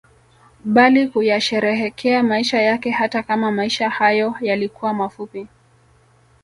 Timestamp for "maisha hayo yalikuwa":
3.51-4.93